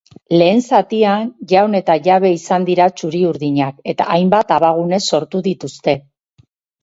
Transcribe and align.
Lehen 0.41 0.61
zatian 0.75 1.27
jaun 1.51 1.79
eta 1.79 1.97
jabe 2.07 2.31
izan 2.37 2.65
dira 2.69 2.87
txuri-urdinak 3.01 3.85
eta 3.93 4.09
hainbat 4.15 4.53
abagune 4.57 5.01
sortu 5.11 5.43
dituzte. 5.49 5.95